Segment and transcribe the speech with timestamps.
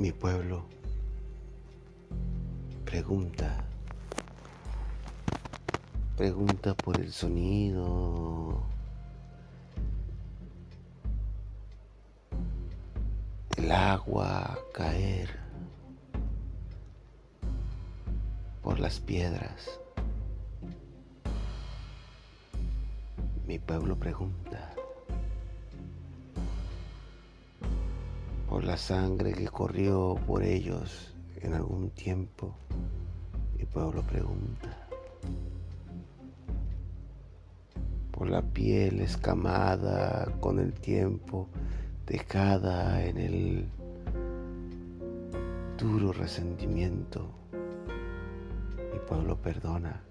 [0.00, 0.64] Mi pueblo
[2.86, 3.62] pregunta,
[6.16, 8.62] pregunta por el sonido,
[13.58, 15.38] el agua caer
[18.62, 19.78] por las piedras.
[23.46, 24.69] Mi pueblo pregunta
[28.50, 32.52] por la sangre que corrió por ellos en algún tiempo.
[33.56, 34.88] Mi pueblo pregunta
[38.10, 41.46] por la piel escamada con el tiempo,
[42.08, 43.68] dejada en el
[45.78, 47.30] duro resentimiento.
[48.92, 50.02] Mi pueblo perdona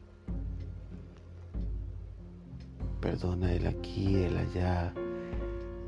[3.02, 4.94] Perdona el aquí, el allá,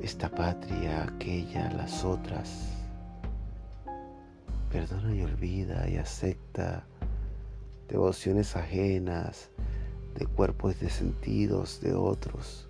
[0.02, 2.50] esta patria, aquella, las otras.
[4.72, 6.86] Perdona y olvida y acepta
[7.88, 9.50] devociones ajenas
[10.18, 12.68] de cuerpos de sentidos de otros,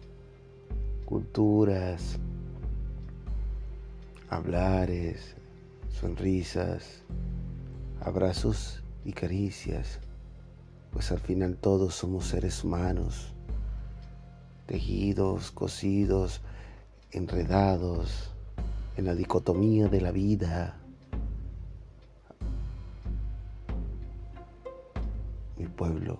[1.06, 2.18] culturas,
[4.30, 5.36] hablares,
[5.90, 7.04] sonrisas,
[8.02, 10.00] abrazos y caricias,
[10.92, 13.34] pues al final todos somos seres humanos
[14.72, 16.40] tejidos, cosidos,
[17.12, 18.32] enredados
[18.98, 20.78] en la dicotomía de la vida.
[25.58, 26.20] Mi pueblo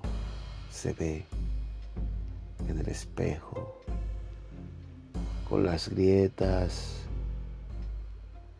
[0.70, 1.26] se ve
[2.68, 3.76] en el espejo,
[5.50, 6.98] con las grietas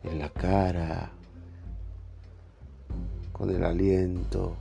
[0.04, 1.10] en la cara,
[3.32, 4.56] con el aliento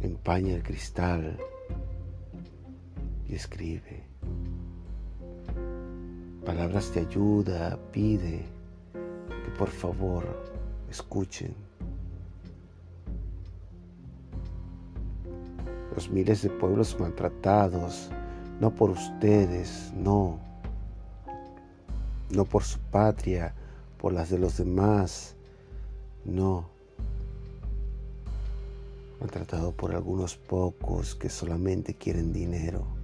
[0.00, 1.38] empaña el cristal
[3.36, 4.04] escribe.
[6.44, 8.44] Palabras de ayuda, pide
[8.92, 10.24] que por favor
[10.90, 11.54] escuchen.
[15.94, 18.10] Los miles de pueblos maltratados,
[18.60, 20.38] no por ustedes, no,
[22.30, 23.54] no por su patria,
[23.98, 25.36] por las de los demás,
[26.24, 26.74] no
[29.20, 33.03] maltratado por algunos pocos que solamente quieren dinero.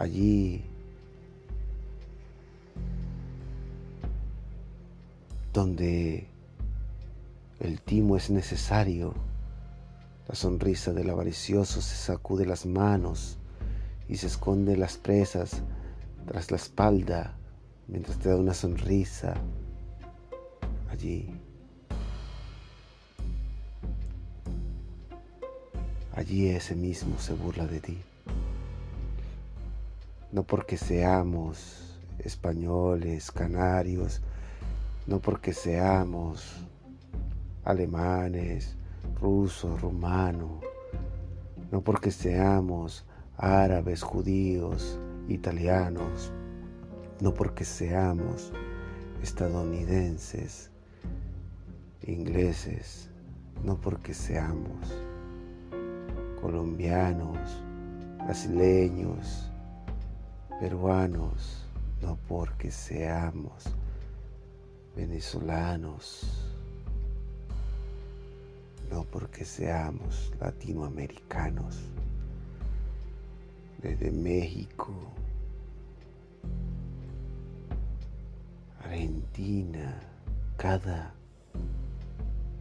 [0.00, 0.64] Allí
[5.52, 6.26] donde
[7.58, 9.12] el timo es necesario,
[10.26, 13.36] la sonrisa del avaricioso se sacude las manos
[14.08, 15.60] y se esconde las presas
[16.26, 17.34] tras la espalda
[17.86, 19.34] mientras te da una sonrisa
[20.90, 21.28] allí.
[26.14, 27.98] allí ese mismo se burla de ti.
[30.32, 34.20] No porque seamos españoles, canarios,
[35.06, 36.44] no porque seamos
[37.64, 38.76] alemanes,
[39.20, 40.62] rusos, rumanos,
[41.72, 43.04] no porque seamos
[43.36, 44.98] árabes, judíos,
[45.28, 46.32] italianos,
[47.20, 48.52] no porque seamos
[49.22, 50.70] estadounidenses,
[52.02, 53.10] ingleses,
[53.64, 54.94] no porque seamos
[56.40, 57.38] colombianos,
[58.24, 59.50] brasileños,
[60.60, 61.64] peruanos,
[62.02, 63.64] no porque seamos
[64.94, 66.52] venezolanos,
[68.90, 71.78] no porque seamos latinoamericanos,
[73.78, 74.92] desde México,
[78.84, 79.98] Argentina,
[80.58, 81.14] cada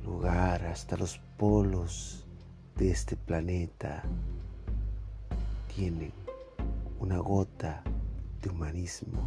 [0.06, 2.26] lugar, hasta los polos
[2.78, 4.04] de este planeta
[5.76, 6.14] tienen
[7.00, 7.82] una gota
[8.42, 9.22] de humanismo.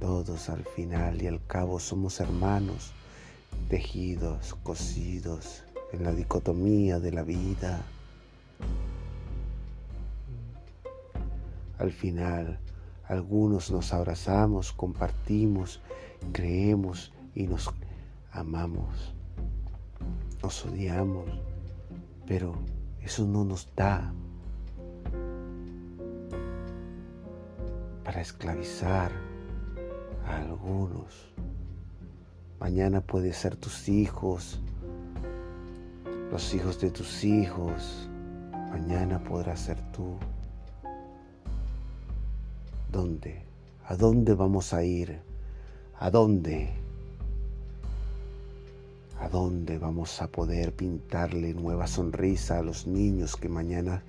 [0.00, 2.92] Todos al final y al cabo somos hermanos,
[3.68, 7.80] tejidos, cosidos en la dicotomía de la vida.
[11.78, 12.58] Al final,
[13.08, 15.80] algunos nos abrazamos, compartimos,
[16.32, 17.70] creemos y nos
[18.32, 19.14] amamos.
[20.42, 21.26] Nos odiamos,
[22.26, 22.54] pero
[23.00, 24.12] eso no nos da
[28.06, 29.10] para esclavizar
[30.28, 31.32] a algunos.
[32.60, 34.60] Mañana puede ser tus hijos,
[36.30, 38.08] los hijos de tus hijos.
[38.70, 40.18] Mañana podrás ser tú.
[42.92, 43.42] ¿Dónde?
[43.88, 45.18] ¿A dónde vamos a ir?
[45.98, 46.70] ¿A dónde?
[49.18, 54.04] ¿A dónde vamos a poder pintarle nueva sonrisa a los niños que mañana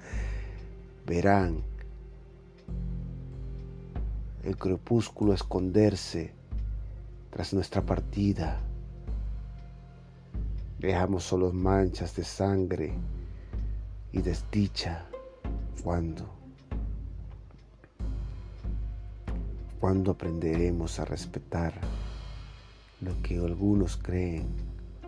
[1.08, 1.64] verán
[4.44, 6.34] el crepúsculo esconderse
[7.32, 8.60] tras nuestra partida.
[10.80, 12.94] Dejamos solo manchas de sangre
[14.12, 15.06] y desdicha
[15.84, 16.30] cuando.
[19.80, 21.74] Cuando aprenderemos a respetar
[23.02, 24.48] lo que algunos creen,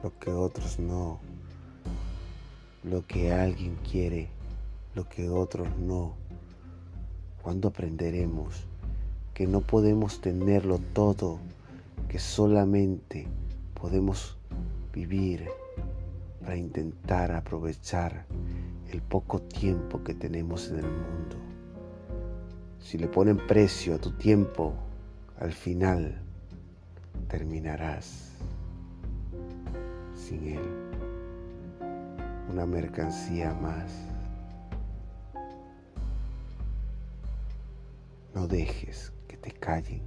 [0.04, 1.20] lo que otros no,
[2.84, 4.30] lo que alguien quiere,
[4.94, 6.14] lo que otros no.
[7.42, 8.69] Cuando aprenderemos
[9.40, 11.40] que no podemos tenerlo todo,
[12.10, 13.26] que solamente
[13.74, 14.38] podemos
[14.92, 15.48] vivir
[16.42, 18.26] para intentar aprovechar
[18.92, 21.38] el poco tiempo que tenemos en el mundo.
[22.82, 24.74] Si le ponen precio a tu tiempo,
[25.40, 26.22] al final
[27.30, 28.34] terminarás
[30.18, 30.70] sin él.
[32.52, 34.19] Una mercancía más.
[38.34, 40.02] No dejes que te callen.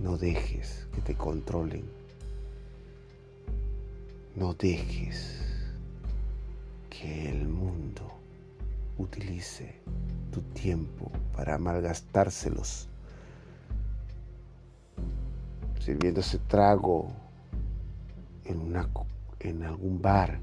[0.00, 1.84] No dejes que te controlen.
[4.36, 5.42] No dejes
[6.90, 8.02] que el mundo
[8.98, 9.74] utilice
[10.32, 12.88] tu tiempo para malgastárselos
[15.88, 17.10] sirviéndose trago
[18.44, 18.86] en, una,
[19.40, 20.38] en algún bar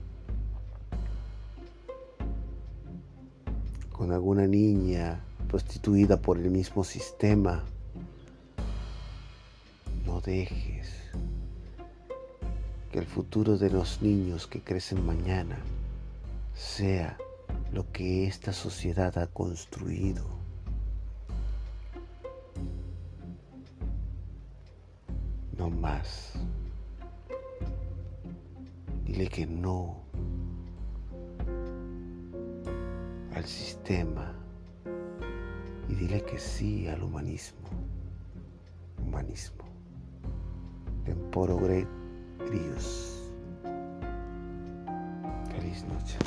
[3.92, 7.64] con alguna niña prostituida por el mismo sistema.
[10.06, 10.94] No dejes
[12.92, 15.58] que el futuro de los niños que crecen mañana
[16.54, 17.18] sea
[17.74, 20.24] lo que esta sociedad ha construido.
[25.58, 26.34] No más.
[29.06, 30.04] Dile que no
[33.34, 34.45] al sistema
[35.96, 37.70] y dile que sí al humanismo.
[39.02, 39.64] Humanismo.
[41.06, 43.32] Temporo Grius.
[45.52, 46.18] Feliz noche.